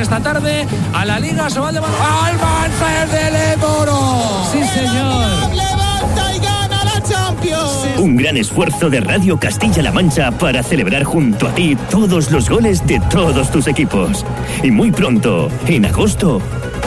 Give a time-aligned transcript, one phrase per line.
[0.00, 2.24] esta tarde a la Liga Sobal de Baloncesto.
[2.24, 4.48] ¡Al Mansa del Eboro!
[4.50, 5.54] ¡Sí, señor!
[5.54, 7.98] ¡Levanta y gana la Champions!
[7.98, 12.86] Un gran esfuerzo de Radio Castilla-La Mancha para celebrar junto a ti todos los goles
[12.86, 14.24] de todos tus equipos.
[14.62, 16.40] Y muy pronto, en agosto,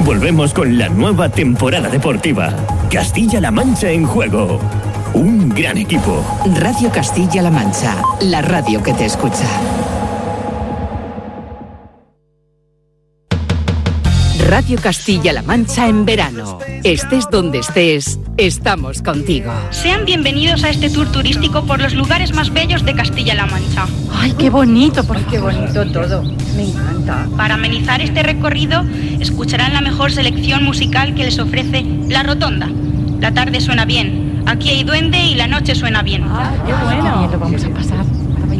[0.03, 2.49] volvemos con la nueva temporada deportiva.
[2.89, 4.59] Castilla-La Mancha en juego.
[5.13, 6.25] Un gran equipo.
[6.59, 9.45] Radio Castilla-La Mancha, la radio que te escucha.
[14.53, 16.59] Radio Castilla-La Mancha en verano.
[16.83, 19.51] Estés donde estés, estamos contigo.
[19.71, 23.87] Sean bienvenidos a este tour turístico por los lugares más bellos de Castilla-La Mancha.
[24.13, 26.21] Ay, qué bonito, por qué bonito todo.
[26.55, 27.27] Me encanta.
[27.35, 28.85] Para amenizar este recorrido,
[29.19, 32.69] escucharán la mejor selección musical que les ofrece La Rotonda.
[33.21, 36.25] La tarde suena bien, aquí hay duende y la noche suena bien.
[36.25, 37.27] Ah, qué bueno.
[37.31, 38.05] lo vamos a pasar.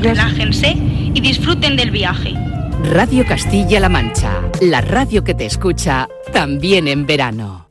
[0.02, 0.76] Relájense
[1.14, 2.34] y disfruten del viaje.
[2.84, 7.70] Radio Castilla-La Mancha, la radio que te escucha también en verano.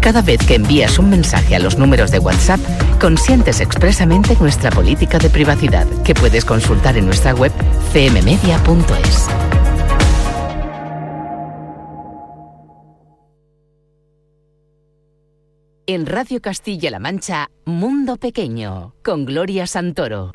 [0.00, 2.60] Cada vez que envías un mensaje a los números de WhatsApp,
[3.00, 7.52] consientes expresamente nuestra política de privacidad, que puedes consultar en nuestra web
[7.92, 9.28] cmmedia.es.
[15.86, 20.32] En Radio Castilla-La Mancha, Mundo Pequeño, con Gloria Santoro.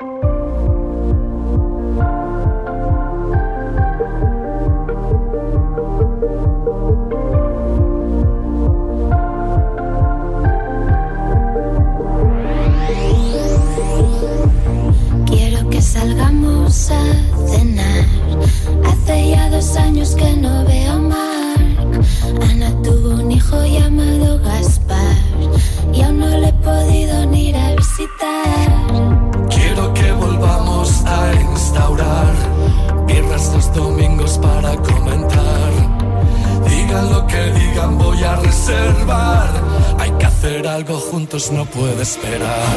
[41.48, 42.76] No puedo esperar.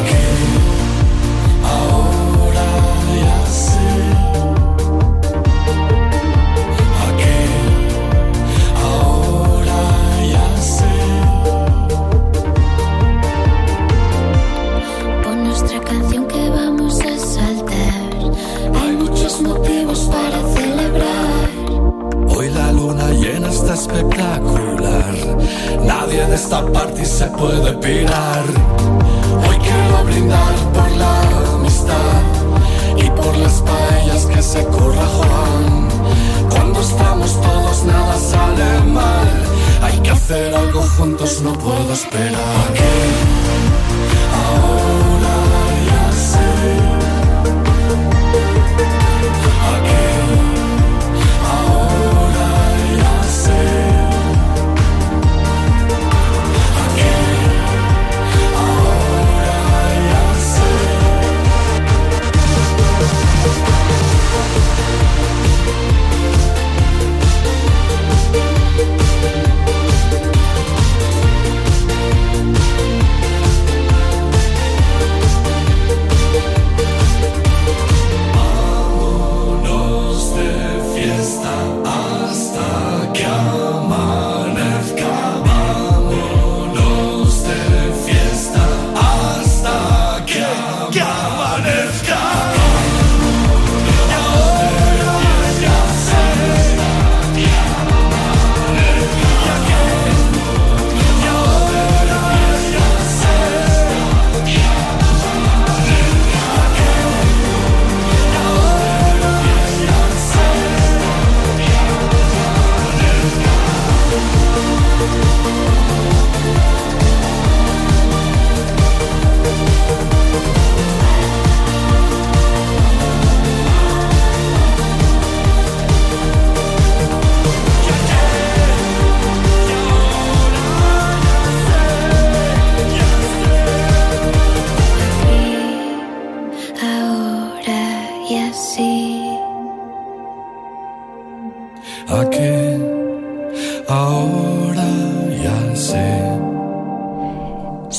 [1.65, 2.22] Ahora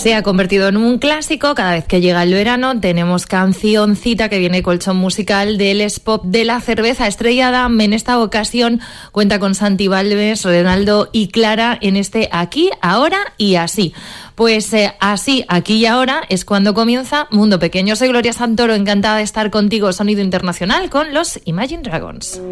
[0.05, 1.55] se ha convertido en un clásico.
[1.55, 6.45] Cada vez que llega el verano tenemos cancioncita que viene colchón musical del spot de
[6.45, 7.71] la cerveza estrellada.
[7.71, 13.55] En esta ocasión cuenta con Santi Valves, Renaldo y Clara en este aquí, ahora y
[13.55, 13.95] así.
[14.35, 17.97] Pues eh, así, aquí y ahora es cuando comienza Mundo Pequeño.
[17.97, 22.43] Soy Gloria Santoro, encantada de estar contigo, Sonido Internacional, con los Imagine Dragons.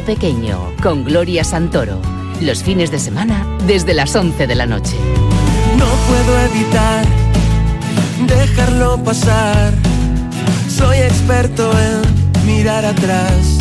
[0.00, 2.00] Pequeño con Gloria Santoro.
[2.40, 4.96] Los fines de semana desde las 11 de la noche.
[5.76, 7.04] No puedo evitar
[8.26, 9.74] dejarlo pasar.
[10.68, 13.58] Soy experto en mirar atrás.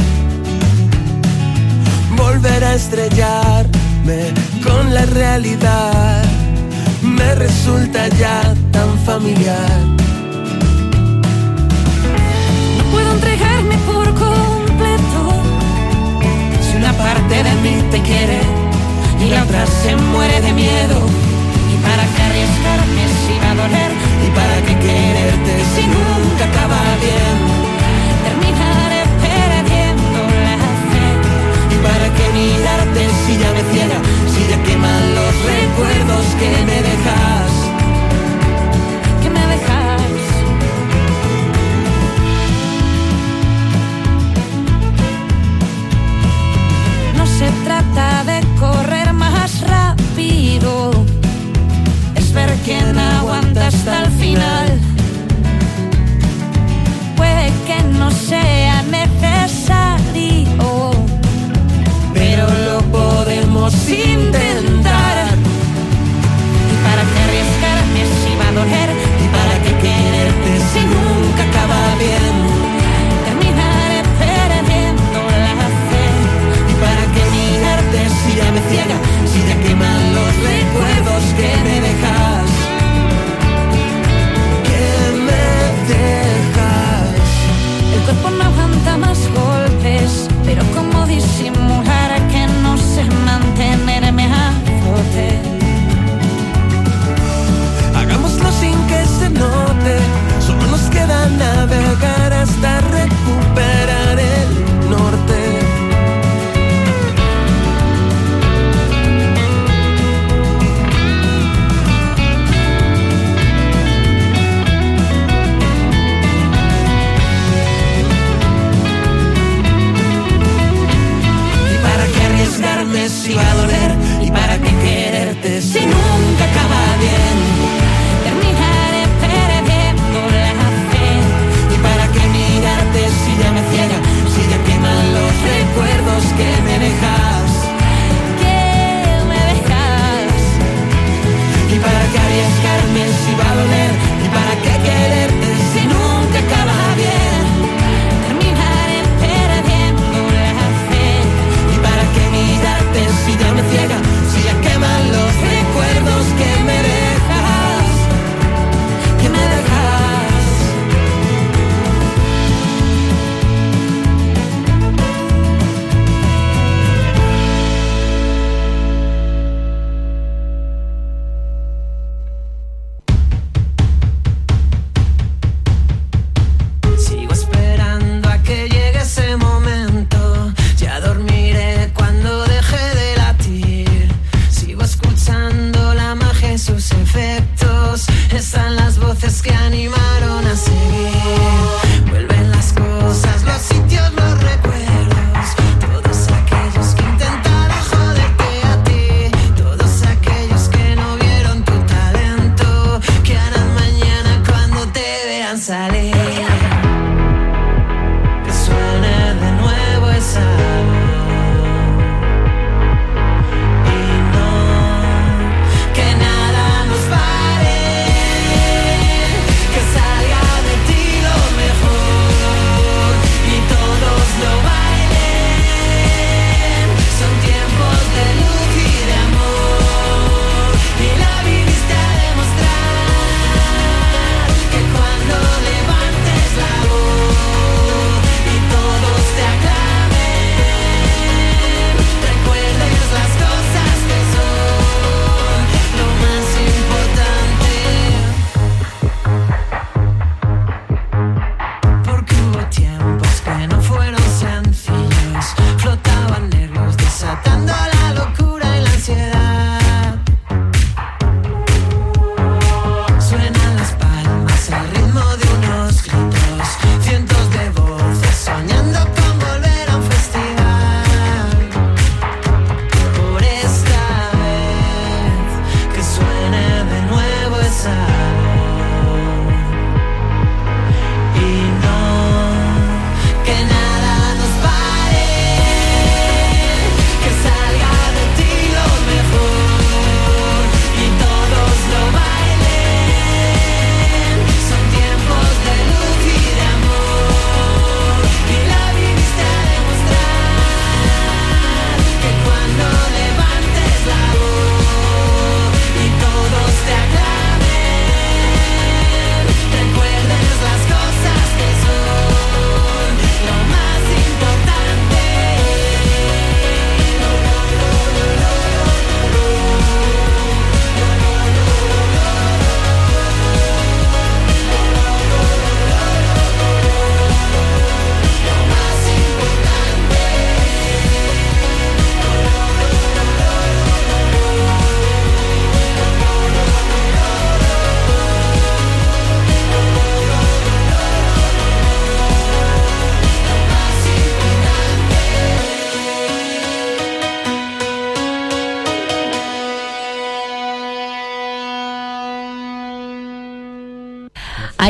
[2.15, 6.23] Volver a estrellarme con la realidad
[7.01, 9.81] me resulta ya tan familiar.
[12.77, 14.60] No puedo entregarme por una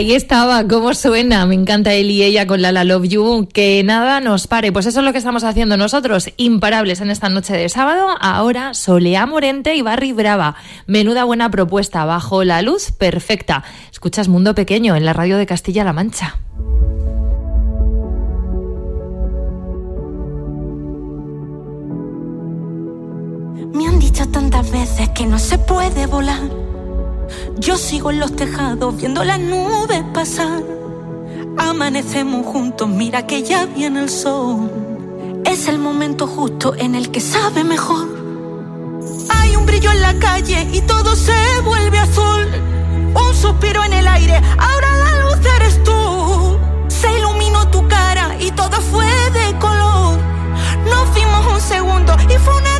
[0.02, 3.84] Ahí estaba, cómo suena, me encanta él y ella con la La Love You, que
[3.84, 7.54] nada nos pare, pues eso es lo que estamos haciendo nosotros, imparables en esta noche
[7.54, 10.56] de sábado, ahora Solea Morente y Barry Brava,
[10.88, 15.94] menuda buena propuesta, bajo la luz perfecta, escuchas Mundo Pequeño en la radio de Castilla-La
[15.94, 16.40] Mancha.
[23.72, 26.71] Me han dicho tantas veces que no se puede volar
[27.58, 30.64] yo sigo en los tejados viendo las nubes pasar.
[31.58, 34.72] Amanecemos juntos, mira que ya viene el sol.
[35.46, 38.08] Es el momento justo en el que sabe mejor.
[39.30, 41.34] Hay un brillo en la calle y todo se
[41.64, 42.48] vuelve azul.
[43.14, 46.58] Un suspiro en el aire, ahora la luz eres tú.
[46.88, 50.18] Se iluminó tu cara y todo fue de color.
[50.86, 52.80] Nos fuimos un segundo y fue una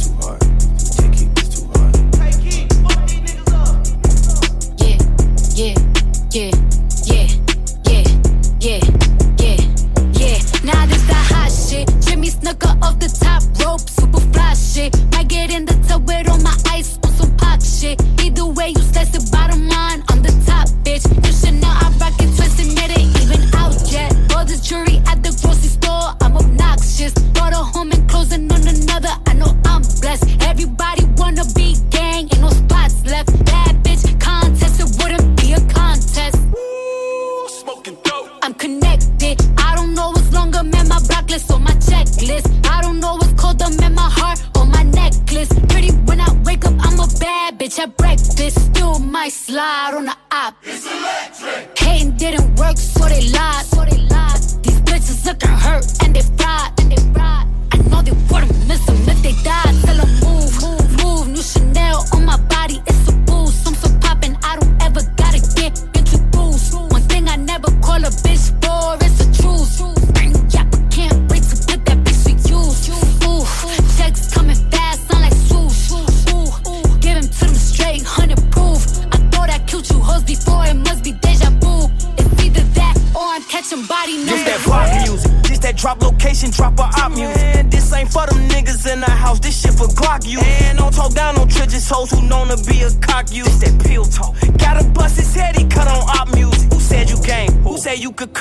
[47.71, 48.59] bitch at breakfast.
[48.65, 50.55] Still might slide on the op.
[51.77, 53.70] Hating didn't work, so they lied.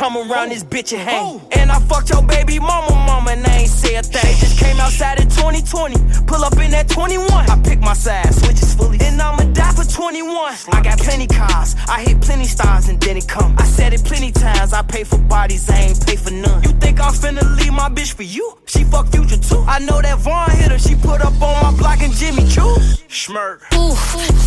[0.00, 1.42] Come around this bitch and hang?
[1.52, 4.32] And I fucked your baby mama, mama, and I ain't say a thing.
[4.40, 7.28] Just came outside in 2020, pull up in that 21.
[7.28, 10.54] I pick my side, switches fully, and I'ma die for 21.
[10.72, 13.54] I got plenty cars, I hit plenty stars, and then it come.
[13.58, 16.62] I said it plenty times, I pay for bodies, I ain't pay for none.
[16.62, 18.56] You think I'm finna leave my bitch for you?
[18.64, 19.62] She fuck future too.
[19.68, 22.72] I know that Vaughn hit her, she put up on my block and Jimmy Choo.
[23.12, 23.60] Schmirk.
[23.76, 23.94] Ooh,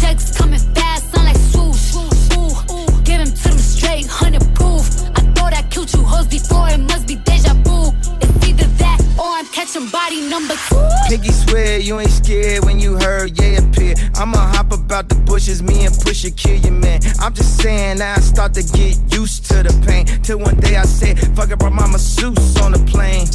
[0.01, 1.93] checks coming fast, sound like swoosh.
[1.93, 5.12] Ooh, give him to them straight, hundred proof.
[5.43, 7.91] Thought I killed you hoes before, it must be deja vu.
[8.21, 10.87] It's either that or I'm catching body number two.
[11.09, 13.93] Piggy swear you ain't scared when you heard yeah appear.
[14.15, 17.01] I'ma hop about the bushes, me and Pusha kill your man.
[17.19, 20.05] I'm just saying now I start to get used to the pain.
[20.23, 23.27] Till one day I said, fuck it, brought my masseuse on the plane.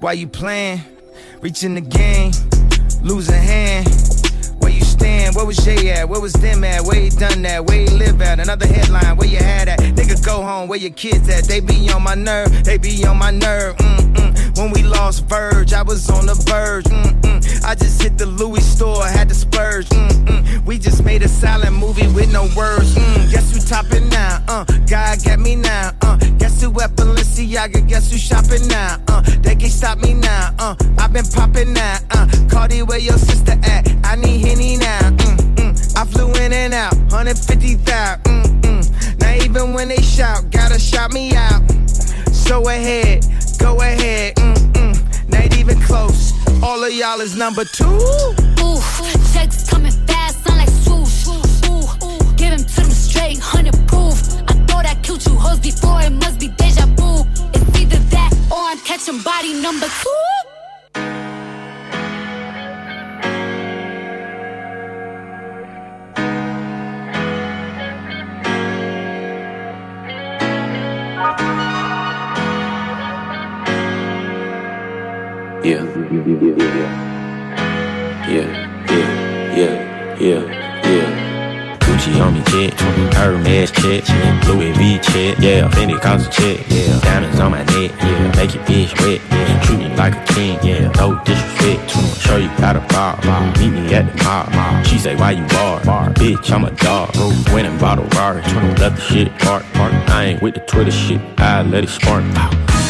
[0.00, 0.80] Why you playing?
[1.40, 2.32] Reaching the game,
[3.04, 3.27] losing
[5.38, 6.08] Where was Jay at?
[6.08, 6.82] Where was them at?
[6.82, 7.64] Where he done that?
[7.64, 8.40] Where he live at?
[8.40, 9.78] Another headline, where you had at?
[9.78, 11.44] Nigga, go home, where your kids at?
[11.44, 13.76] They be on my nerve, they be on my nerve.
[13.76, 14.07] Mm-mm.
[14.58, 16.84] When we lost Verge, I was on the verge.
[16.86, 17.64] Mm-mm.
[17.64, 19.88] I just hit the Louis store, had to splurge.
[19.90, 20.66] Mm-mm.
[20.66, 22.96] We just made a silent movie with no words.
[22.96, 23.30] Mm.
[23.30, 24.42] Guess who topping now?
[24.48, 25.92] Uh, God got me now.
[26.02, 27.86] Uh, guess who at Balenciaga?
[27.88, 28.96] Guess who shopping now?
[29.06, 30.52] Uh, they can't stop me now.
[30.58, 31.98] Uh, I've been popping now.
[32.10, 33.86] Uh, Cardi, where your sister at?
[34.04, 35.10] I need Henny now.
[35.10, 35.96] Mm-mm.
[35.96, 38.24] I flew in and out, 150,000.
[38.24, 39.20] Mm-mm.
[39.20, 41.62] Now even when they shout, gotta shout me out.
[42.32, 43.24] So ahead,
[43.58, 44.34] go ahead.
[44.36, 44.94] Mm-mm.
[45.28, 46.32] Not even close.
[46.62, 47.84] All of y'all is number two.
[47.84, 48.80] Ooh,
[49.32, 51.26] checks coming fast, sound like swoosh.
[51.68, 54.16] Ooh, give him to them straight, hundred proof.
[54.48, 57.24] I thought I killed you hoes before, it must be deja vu.
[57.54, 60.47] It's either that or I'm catching body number two.
[75.68, 75.84] Yeah.
[78.24, 78.48] Yeah,
[78.88, 79.10] yeah,
[79.54, 80.42] yeah, yeah,
[80.88, 81.78] yeah.
[81.80, 82.72] Gucci on me check,
[83.12, 84.08] Hermes check,
[84.48, 88.64] Louis V check, yeah, Fendi cost check, yeah, diamonds on my neck, yeah, make your
[88.64, 92.80] bitch wet, yeah, treat me like a king, yeah, no disrespect, show you how to
[92.88, 93.18] bar,
[93.58, 95.80] meet me at the mall, she say why you bar,
[96.14, 97.14] bitch I'm a dog,
[97.52, 98.40] went and bought a Rari,
[98.80, 102.24] left the shit park, I ain't with the Twitter shit, I let it spark,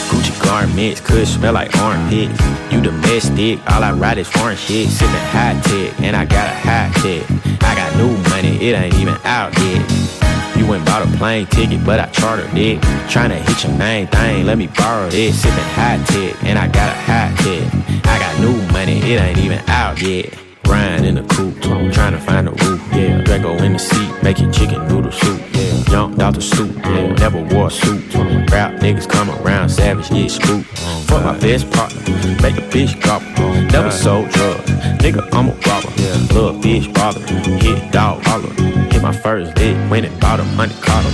[0.08, 2.40] Gucci garments could smell like armpits.
[2.72, 4.88] You domestic, all I ride is foreign shit.
[4.88, 7.24] Sipping high tech, and I got a high tech.
[7.62, 10.56] I got new money, it ain't even out yet.
[10.56, 12.80] You went bought a plane ticket, but I chartered it.
[13.12, 15.42] Tryna hit your main thing, let me borrow this.
[15.42, 18.06] Sipping high tech, and I got a high tech.
[18.06, 20.47] I got new money, it ain't even out yet.
[20.68, 23.22] Grind in the coupe, I'm trying to find a roof, yeah.
[23.22, 25.82] Draco in the seat, making chicken noodle soup, yeah.
[25.84, 27.14] Jumped out the stoop, yeah.
[27.14, 28.04] Never wore a suit.
[28.52, 30.66] Rap niggas come around, savage, get spooked.
[31.08, 31.98] Fuck my best partner,
[32.42, 33.54] make a bitch gobble.
[33.72, 35.88] Never sold drugs, nigga, I'm a robber.
[36.34, 37.20] Little bitch bother,
[37.64, 38.52] hit dog holler.
[38.92, 41.10] Hit my first lick, went and bought a money collar.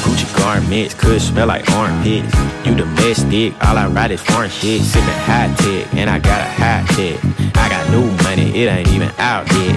[0.00, 2.34] Gucci garments could smell like armpits.
[2.64, 4.80] You domestic, all I ride is foreign shit.
[4.80, 7.20] Sipping high tech, and I got a high tech.
[7.54, 9.76] I got new money, it ain't even out yet.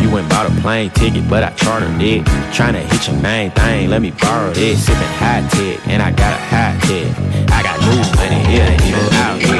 [0.00, 2.24] You went bought a plane ticket, but I chartered it.
[2.56, 4.86] Tryna hit your main thing, let me borrow this.
[4.86, 7.08] Sipping high tech, and I got a high tech.
[7.50, 9.57] I got new money, it ain't even out yet.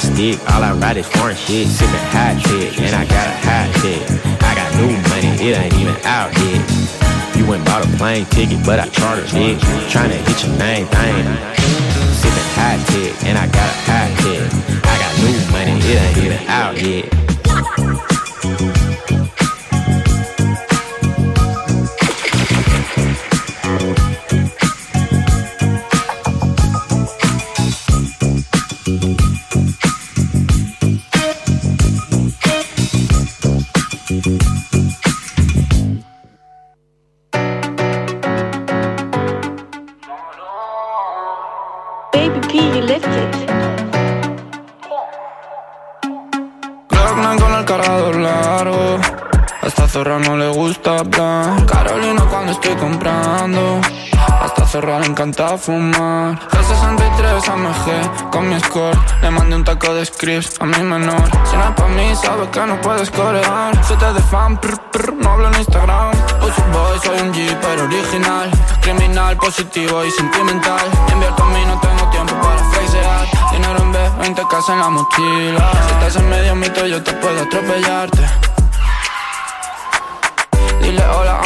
[0.00, 1.68] All I ride is foreign shit.
[1.68, 4.00] Sipping hot tech, and I got a hot tech.
[4.40, 7.36] I got new money, it ain't even out yet.
[7.36, 9.58] You went bought a plane ticket, but I chartered it.
[9.92, 11.24] Tryna hit your main thing.
[12.16, 14.48] Sipping hot tech, and I got a hot tech.
[14.84, 18.09] I got new money, it ain't even out yet.
[55.60, 56.38] Fumar.
[56.50, 58.98] G63 AMG con mi score.
[59.22, 61.22] Le mandé un taco de scripts a mi menor.
[61.44, 63.72] Si no es pa' mí, sabes que no puedes corear.
[63.86, 64.58] Te de fan,
[65.18, 66.10] no hablo en Instagram.
[66.40, 68.50] Pussy boy, soy un G, pero original.
[68.80, 70.86] Criminal, positivo y sentimental.
[71.12, 73.28] Invierto en mí, no tengo tiempo para flexear.
[73.52, 75.72] Dinero en B, 20 casas en la mochila.
[75.86, 78.49] Si estás en medio mito, yo te puedo atropellarte.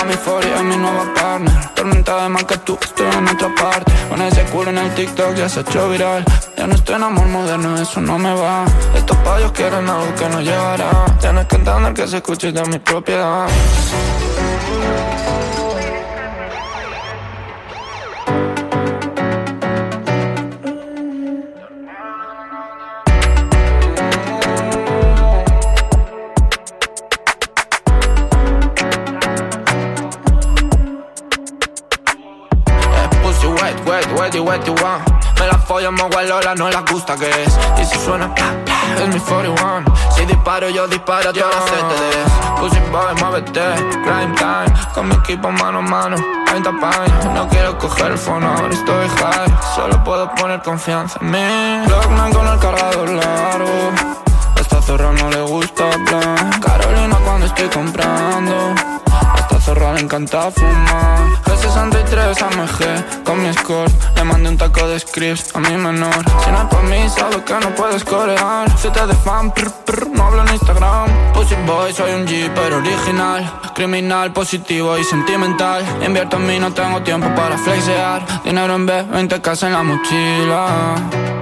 [0.04, 1.74] Mi fori, a mi nueva partner.
[1.74, 3.92] Tormenta de más que tú, estoy en otra parte.
[4.08, 6.24] Con ese culo en el TikTok ya se ha viral.
[6.56, 8.64] Ya no estoy en amor moderno, eso no me va.
[8.94, 12.78] Estos payos quieren algo que no llegará Tienes que entender que se escuche de mi
[12.78, 13.48] propiedad
[34.24, 38.32] Me la follamos Lola, no la gusta que es Y si suena
[38.96, 39.84] es mi 41
[40.16, 43.60] Si disparo yo disparo, yo la CTD Pussy boy, muévete,
[44.02, 44.72] crime time.
[44.94, 49.08] Con mi equipo mano a mano, 30 paños No quiero coger el phone ahora estoy
[49.08, 49.58] high.
[49.74, 51.86] Solo puedo poner confianza en mí.
[51.86, 53.92] Blockman con el cargador largo.
[54.58, 56.60] Esta zorra no le gusta hablar.
[56.60, 58.93] Carolina cuando estoy comprando
[59.74, 61.42] zorra le encanta fumar.
[61.44, 66.14] G63 AMG con mi score Le mandé un taco de scripts a mi menor.
[66.44, 68.70] Si no es por mí, sabes que no puedes corear.
[68.76, 69.52] Te de fan,
[70.12, 71.32] no hablo en Instagram.
[71.32, 73.60] Pussy boy, soy un G pero original.
[73.74, 75.84] Criminal, positivo y sentimental.
[76.06, 78.42] Invierto en mí, no tengo tiempo para flexear.
[78.44, 81.33] Dinero en B, 20 casas en la mochila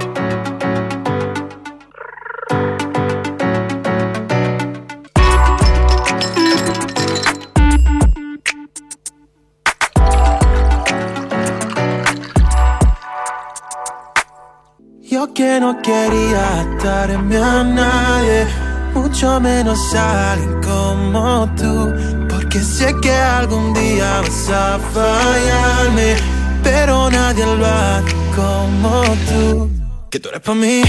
[15.31, 18.45] que no quería atarme a nadie,
[18.93, 21.93] mucho menos a alguien como tú,
[22.29, 26.15] porque sé que algún día vas a fallarme,
[26.63, 29.69] pero nadie lo hace como tú,
[30.09, 30.81] que tú eres para mí,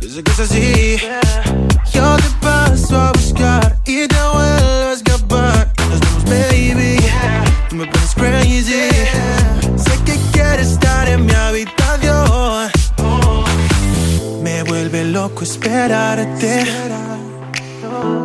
[0.00, 0.96] yo sé que es así,
[1.92, 6.96] yo te paso a buscar y te vuelvo a escapar, nos vemos baby,
[7.68, 8.90] tú me pones crazy,
[15.32, 16.64] loco esperarte.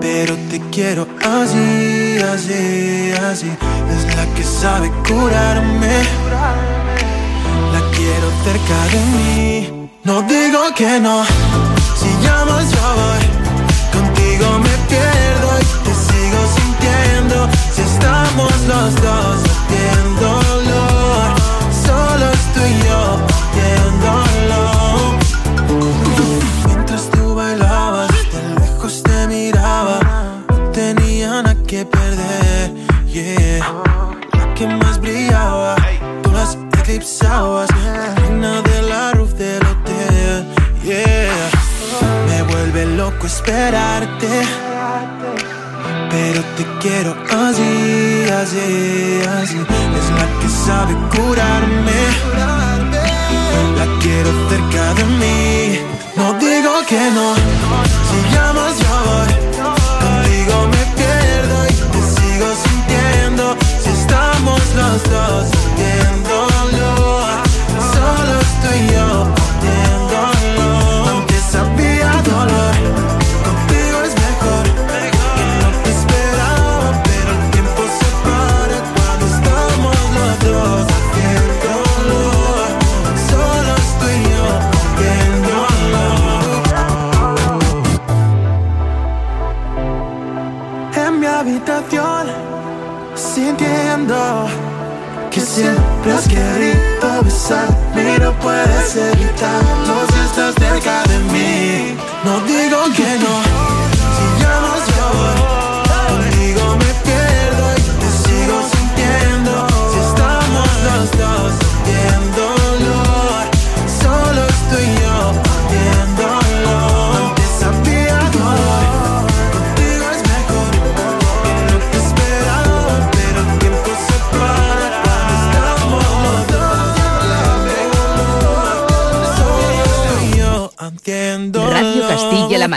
[0.02, 3.52] Pero te quiero así, así, así.
[3.92, 6.04] Es la que sabe curarme.
[7.74, 9.90] La quiero cerca de mí.
[10.04, 11.24] No digo que no.
[11.96, 13.17] Si llamas, yo voy.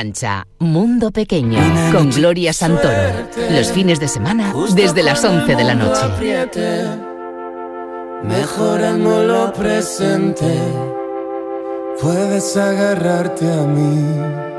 [0.00, 1.60] Mancha, Mundo Pequeño,
[1.92, 3.28] con Gloria Santoro.
[3.50, 6.00] Los fines de semana desde las 11 de la noche.
[8.22, 10.56] Mejorando lo presente,
[12.00, 14.49] puedes agarrarte a mí.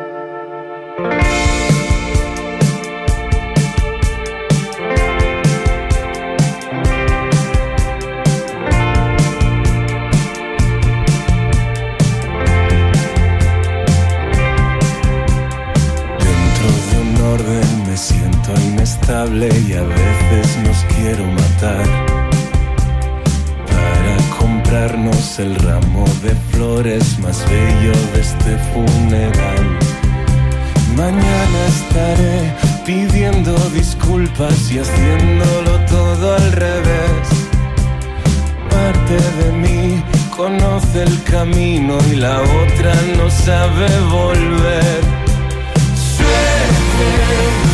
[18.93, 21.85] Y a veces nos quiero matar
[23.67, 29.79] para comprarnos el ramo de flores más bello de este funeral.
[30.95, 32.53] Mañana estaré
[32.85, 37.27] pidiendo disculpas y haciéndolo todo al revés.
[38.69, 40.03] Parte de mí
[40.35, 45.01] conoce el camino y la otra no sabe volver.
[46.17, 47.70] Suerte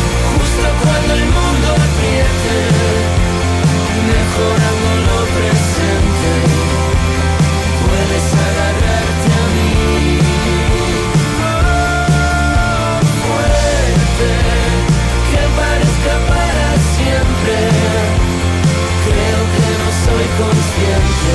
[20.38, 21.34] consciente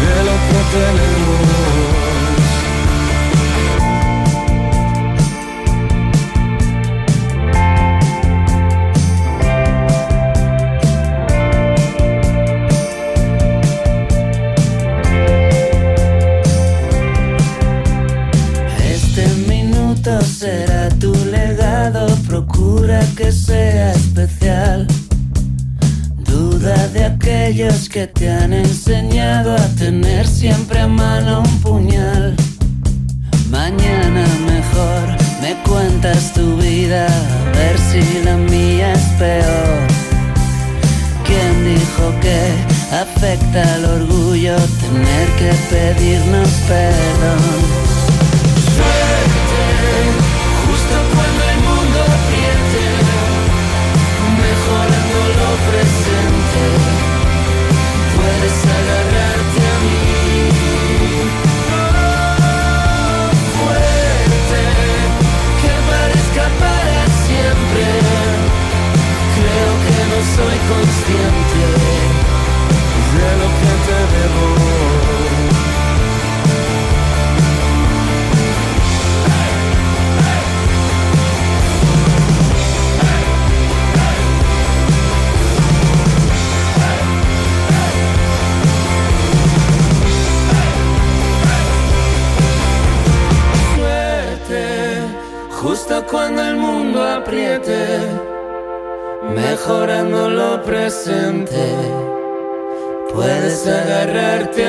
[0.00, 1.25] de lo que tenemos.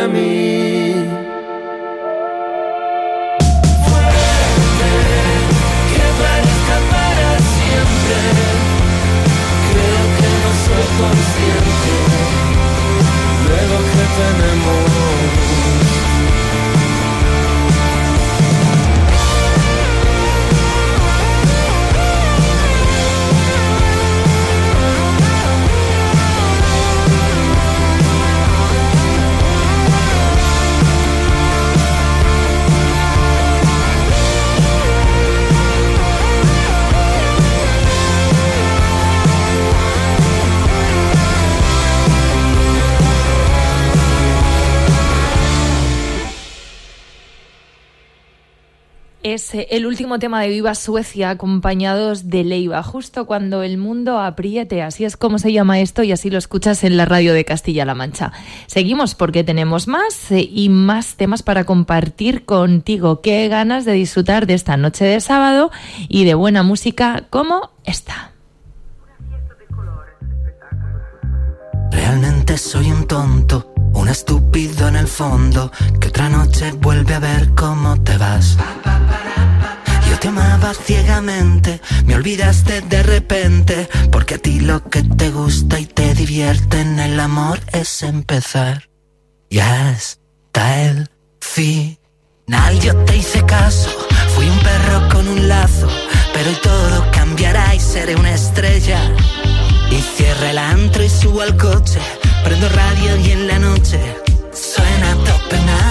[0.10, 0.24] No
[10.64, 11.94] soy consciente
[13.70, 15.67] lo que tenemos.
[49.34, 54.20] Es eh, el último tema de Viva Suecia, acompañados de Leiva, justo cuando el mundo
[54.20, 54.82] apriete.
[54.82, 57.96] Así es como se llama esto y así lo escuchas en la radio de Castilla-La
[57.96, 58.32] Mancha.
[58.68, 63.22] Seguimos porque tenemos más eh, y más temas para compartir contigo.
[63.22, 65.72] Qué ganas de disfrutar de esta noche de sábado
[66.08, 68.32] y de buena música como esta.
[71.92, 77.54] Realmente soy un tonto, un estúpido en el fondo, que otra noche vuelve a ver
[77.56, 78.58] cómo te vas.
[80.10, 85.80] Yo te amaba ciegamente, me olvidaste de repente, porque a ti lo que te gusta
[85.80, 88.90] y te divierte en el amor es empezar.
[89.50, 91.10] Ya está el
[91.40, 93.90] final, yo te hice caso,
[94.36, 95.88] fui un perro con un lazo,
[96.34, 99.00] pero todo cambiará y seré una estrella.
[99.90, 102.00] Y cierra el antro y subo al coche,
[102.48, 104.00] prendo radio y en la noche
[104.54, 105.87] suena top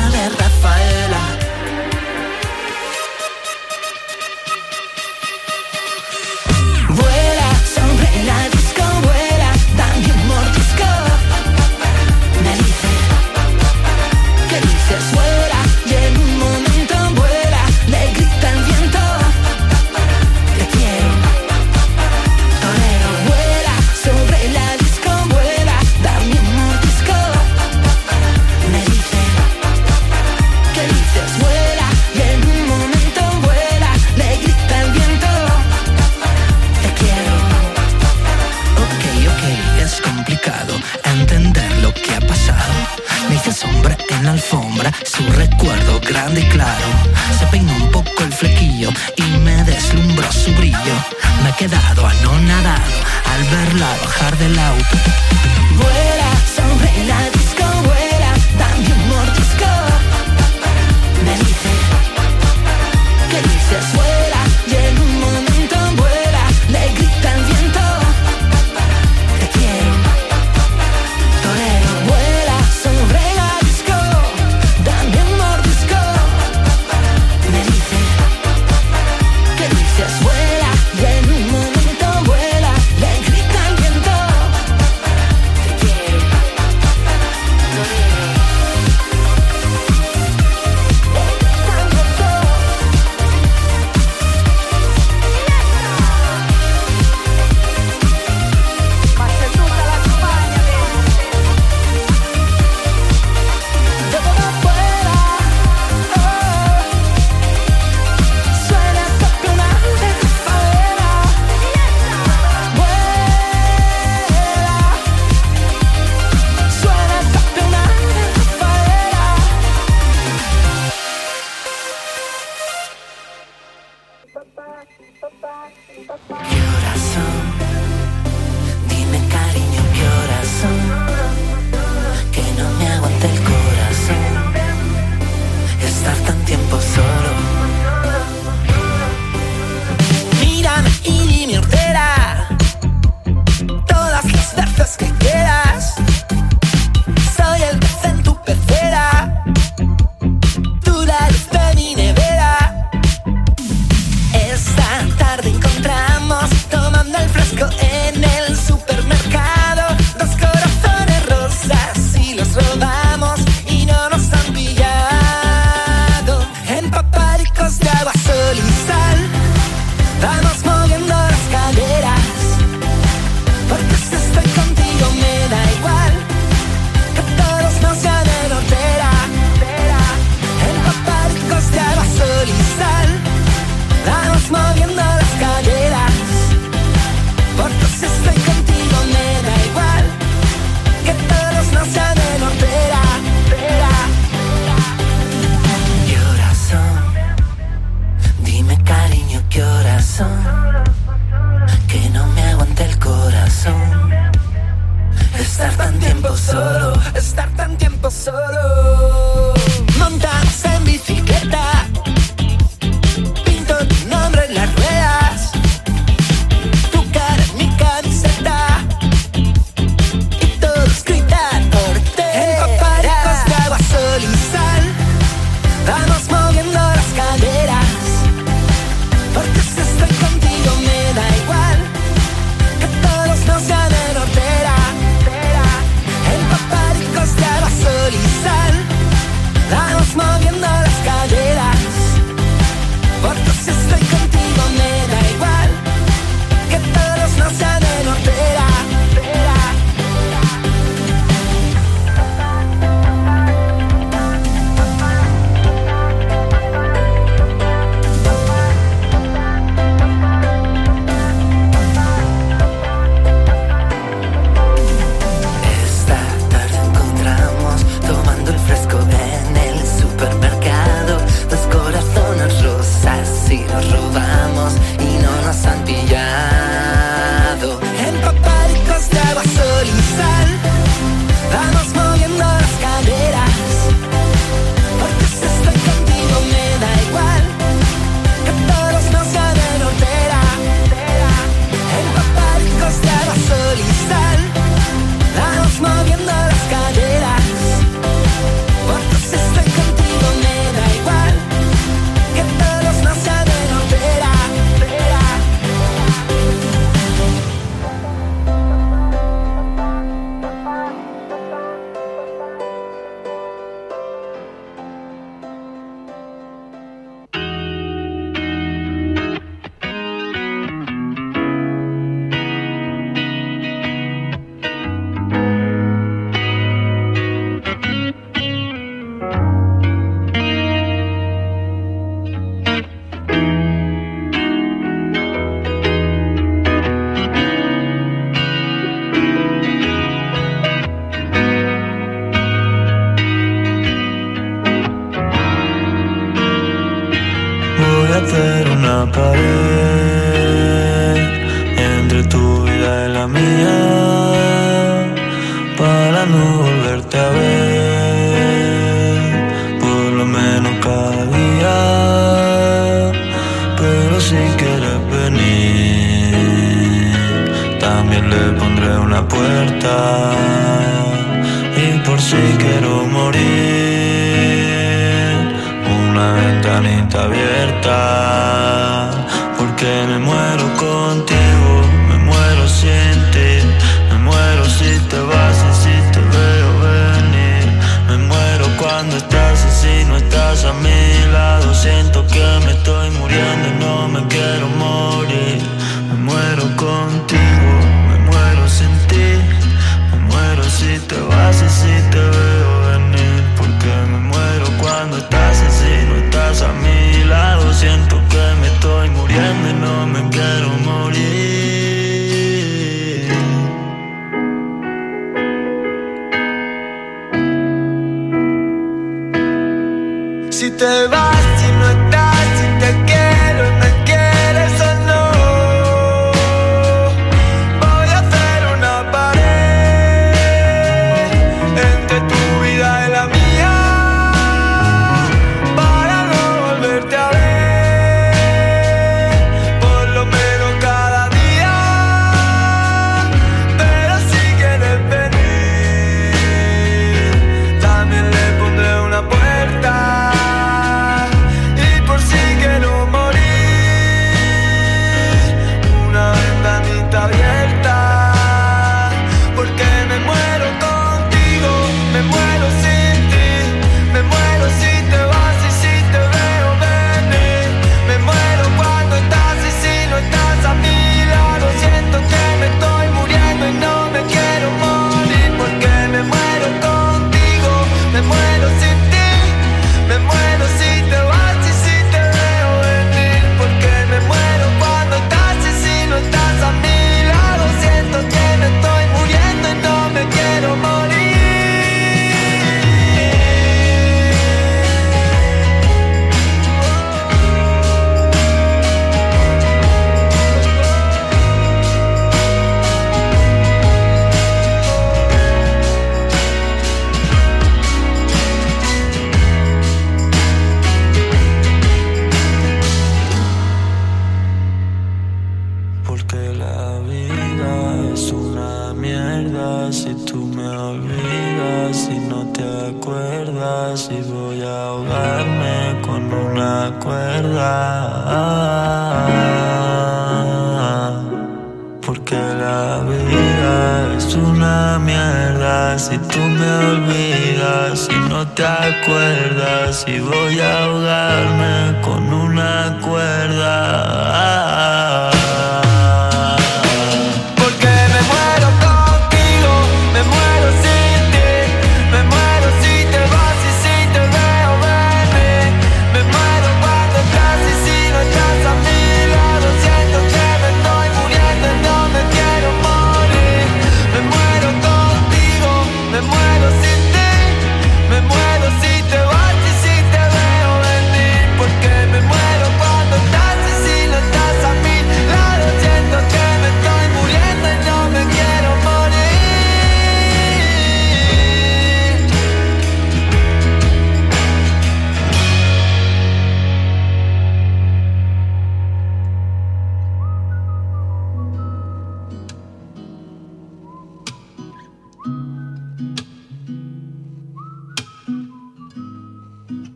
[205.39, 209.06] Estar tan tiempo solo estar tan tiempo solo.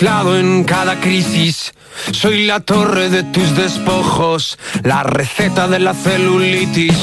[0.00, 1.74] mezclado en cada crisis.
[2.12, 6.94] Soy la torre de tus despojos, la receta de la celulitis.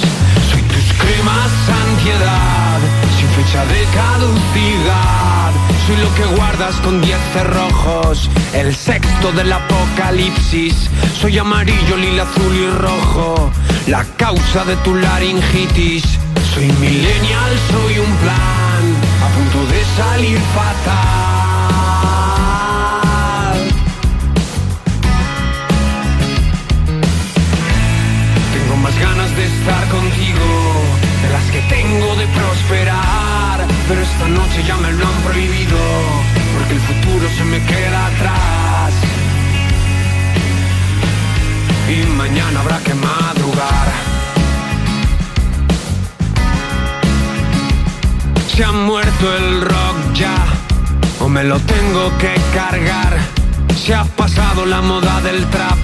[0.50, 1.52] Soy tus cremas
[1.86, 2.80] ansiedad,
[3.16, 5.52] sin fecha de caducidad.
[5.86, 10.90] Soy lo que guardas con diez cerrojos, el sexto del apocalipsis.
[11.22, 13.52] Soy amarillo, lila, azul y rojo,
[13.86, 16.04] la causa de tu laringitis.
[16.52, 18.84] Soy millennial, soy un plan,
[19.22, 21.28] a punto de salir fatal.
[29.68, 30.50] estar contigo,
[31.24, 35.78] de las que tengo de prosperar, pero esta noche ya me lo han prohibido,
[36.54, 38.94] porque el futuro se me queda atrás.
[41.90, 43.88] Y mañana habrá que madrugar.
[48.56, 50.46] Se ha muerto el rock ya,
[51.20, 53.18] o me lo tengo que cargar.
[53.76, 55.78] Se ha pasado la moda del trap,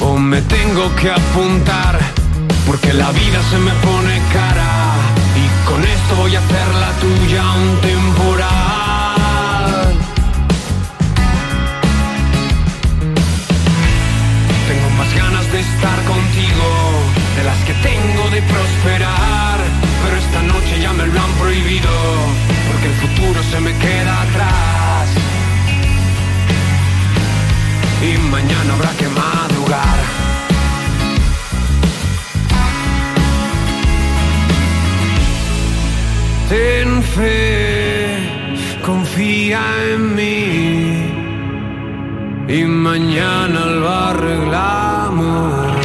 [0.00, 2.23] o me tengo que apuntar
[2.66, 4.94] porque la vida se me pone cara,
[5.36, 8.50] y con esto voy a hacer la tuya un temporal.
[14.66, 16.66] Tengo más ganas de estar contigo,
[17.36, 19.58] de las que tengo de prosperar.
[20.02, 21.90] Pero esta noche ya me lo han prohibido,
[22.68, 25.08] porque el futuro se me queda atrás.
[28.02, 30.33] Y mañana habrá que madrugar.
[36.48, 38.18] Ten fe,
[38.84, 41.14] confía en mí
[42.48, 45.83] y mañana lo arreglamos.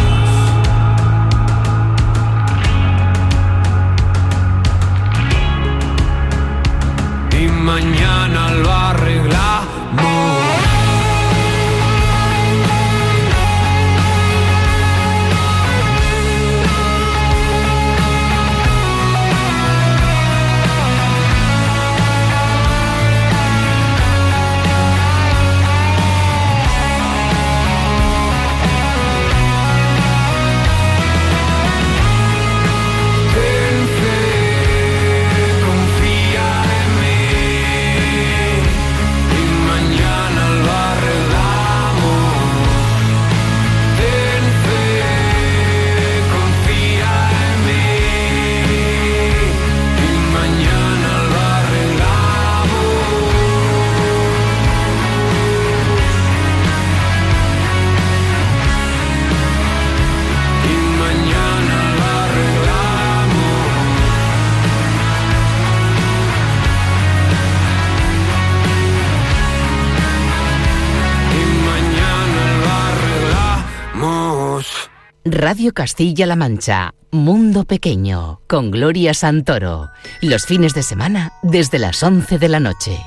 [75.41, 79.89] Radio Castilla-La Mancha, Mundo Pequeño, con Gloria Santoro.
[80.19, 82.99] Los fines de semana desde las 11 de la noche.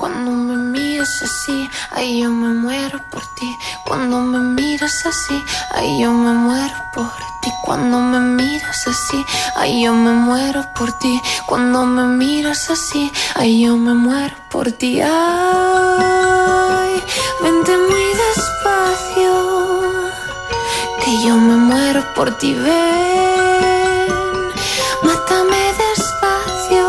[0.00, 3.56] Cuando me miras así, ay yo me muero por ti.
[3.86, 5.40] Cuando me miras así,
[5.70, 7.50] ay yo me muero por ti.
[7.62, 9.24] Cuando me miras así,
[9.54, 11.20] ay yo me muero por ti.
[11.46, 15.00] Cuando me miras así, ay yo me muero por ti.
[15.04, 17.00] Ay,
[17.44, 17.99] vente
[22.20, 22.52] por ti.
[22.52, 24.12] Ven,
[25.02, 26.84] mátame despacio,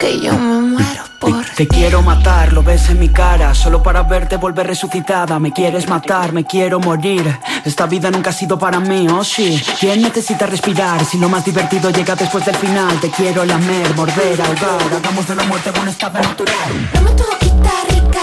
[0.00, 3.54] que yo me muero por Te quiero matar, lo ves en mi cara.
[3.54, 5.38] Solo para verte volver resucitada.
[5.38, 7.38] Me quieres matar, me quiero morir.
[7.64, 9.62] Esta vida nunca ha sido para mí, oh sí.
[9.78, 11.04] ¿Quién necesita respirar?
[11.04, 12.98] Si lo más divertido llega después del final.
[12.98, 14.92] Te quiero lamer, morder, ahogar.
[14.92, 16.90] Hagamos de la muerte un estado natural.
[16.92, 18.22] Dame tu boquita rica,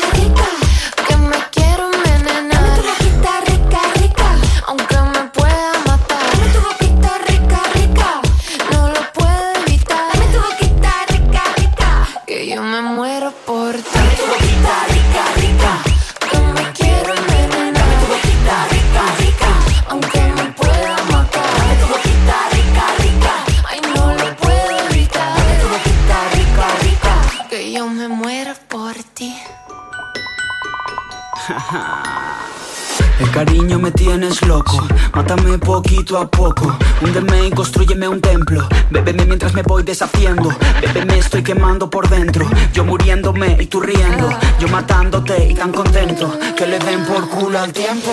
[35.81, 36.77] poquito a poco.
[37.01, 38.67] Húndeme y construyeme un templo.
[38.89, 40.49] Bébeme mientras me voy deshaciendo.
[40.81, 42.45] Bébeme estoy quemando por dentro.
[42.73, 44.29] Yo muriéndome y tú riendo.
[44.59, 46.37] Yo matándote y tan contento.
[46.57, 48.11] Que le den por culo al tiempo.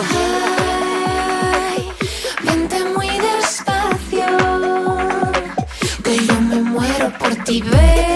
[2.44, 4.26] Vente muy despacio,
[6.04, 7.62] que yo me muero por ti.
[7.62, 8.15] Ven,